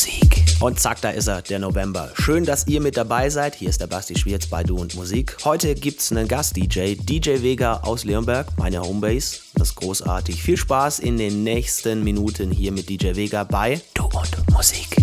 [0.00, 0.44] Musik.
[0.60, 2.10] Und zack, da ist er, der November.
[2.14, 3.54] Schön, dass ihr mit dabei seid.
[3.54, 5.36] Hier ist der Basti Schwierz bei Du und Musik.
[5.44, 9.40] Heute gibt's einen Gast-DJ, DJ Vega aus Leonberg, meine Homebase.
[9.56, 10.42] Das ist großartig.
[10.42, 14.99] Viel Spaß in den nächsten Minuten hier mit DJ Vega bei Du und Musik.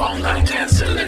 [0.00, 1.07] all night and select.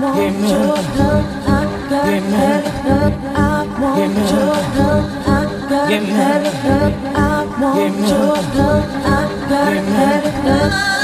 [0.00, 1.26] want your help.
[1.46, 3.14] I got heavy help.
[3.34, 5.04] I want your help.
[5.26, 6.94] I got heavy help.
[7.16, 8.86] I want your help.
[9.04, 10.97] I got heavy.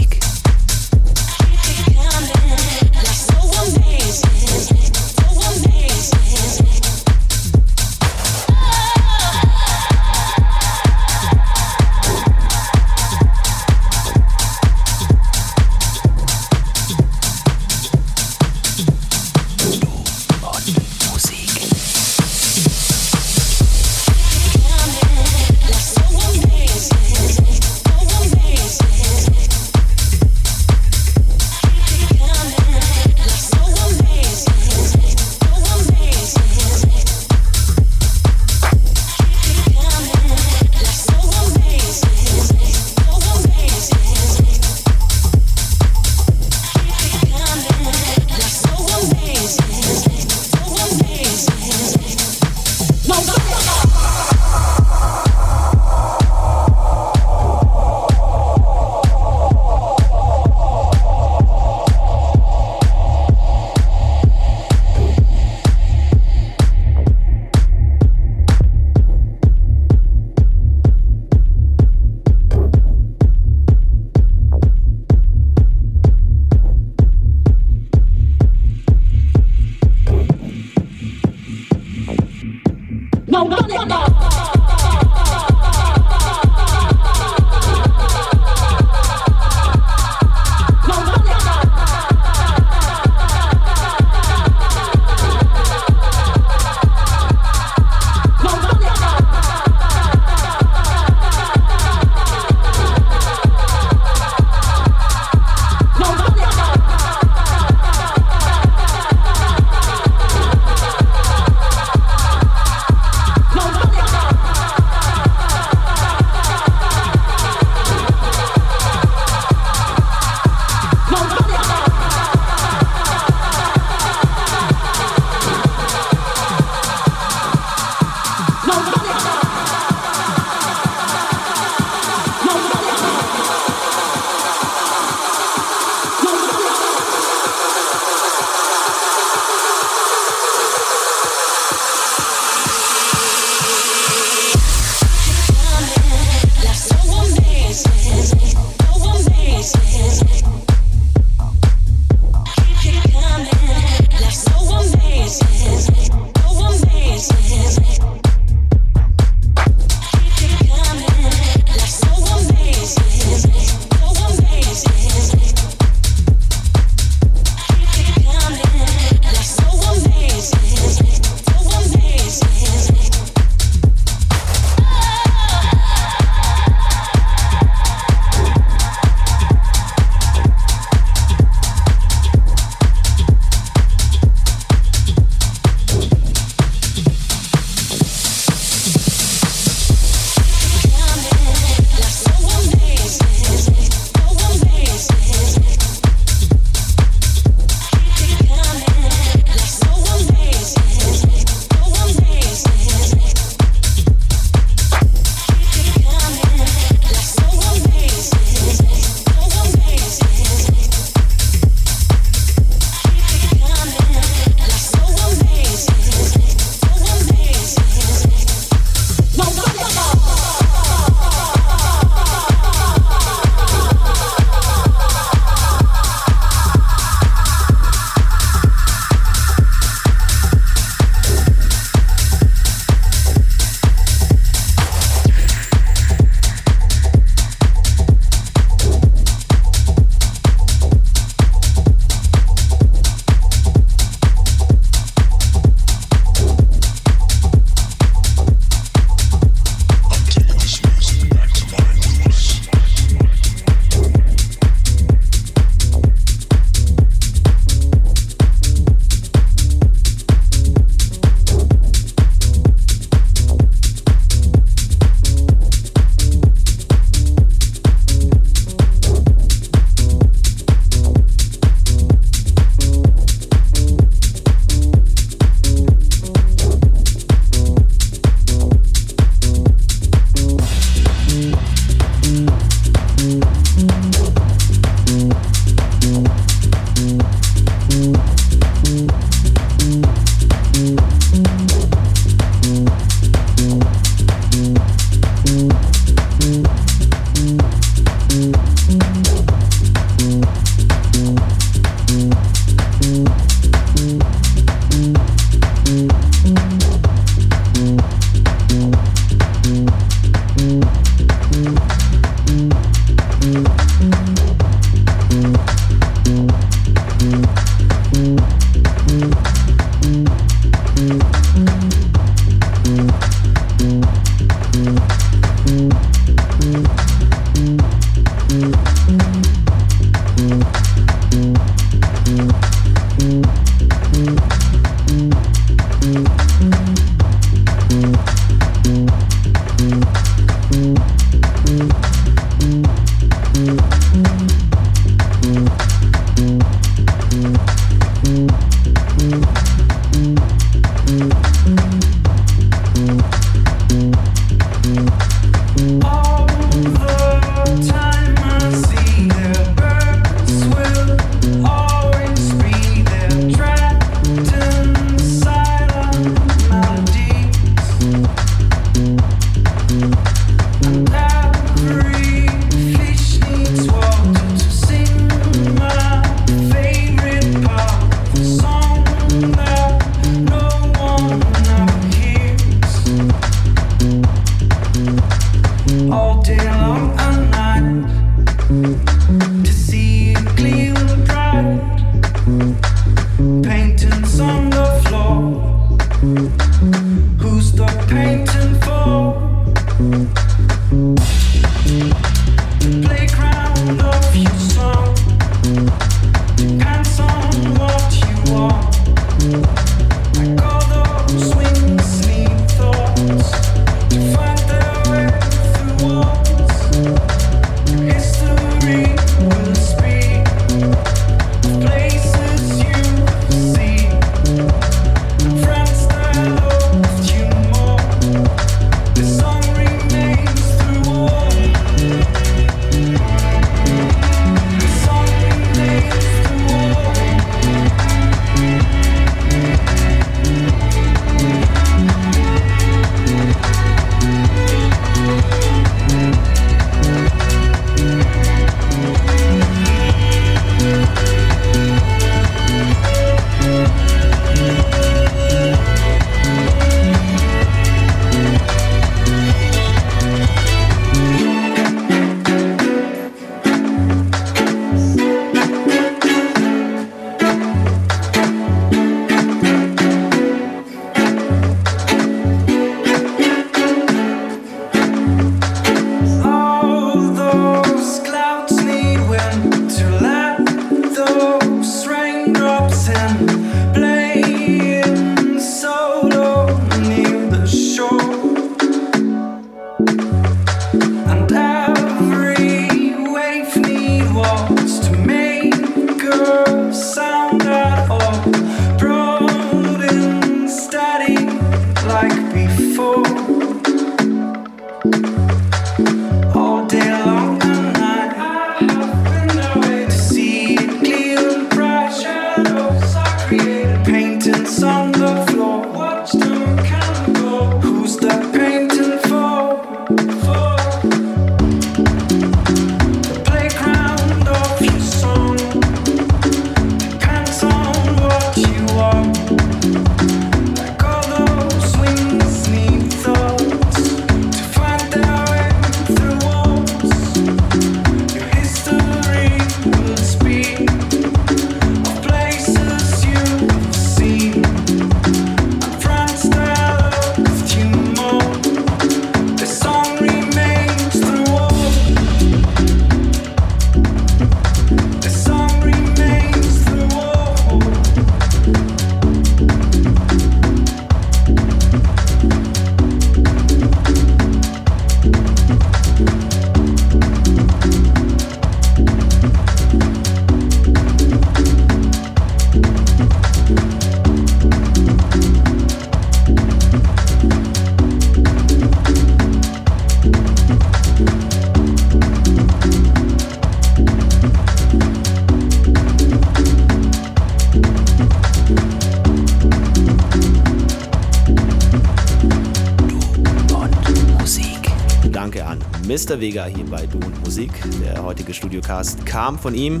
[596.34, 597.70] Vega hier bei Du und Musik.
[598.02, 600.00] Der heutige Studiocast kam von ihm.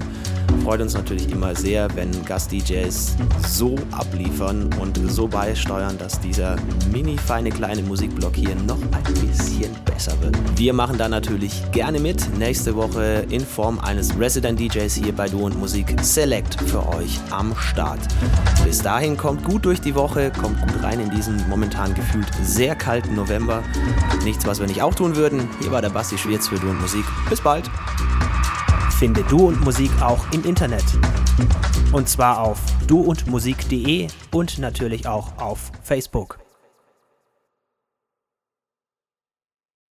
[0.64, 3.16] Freut uns natürlich immer sehr, wenn Gast-DJs
[3.46, 6.56] so abliefern und so beisteuern, dass dieser
[6.92, 9.70] mini feine kleine Musikblock hier noch ein bisschen.
[10.56, 12.34] Wir machen da natürlich gerne mit.
[12.38, 17.20] Nächste Woche in Form eines Resident DJs hier bei Du und Musik Select für euch
[17.30, 18.00] am Start.
[18.64, 22.74] Bis dahin kommt gut durch die Woche, kommt gut rein in diesen momentan gefühlt sehr
[22.74, 23.62] kalten November.
[24.24, 25.46] Nichts, was wir nicht auch tun würden.
[25.60, 27.04] Hier war der Basti Schwierz für Du und Musik.
[27.28, 27.70] Bis bald.
[28.98, 30.84] Finde Du und Musik auch im Internet.
[31.92, 36.45] Und zwar auf duundmusik.de und natürlich auch auf Facebook.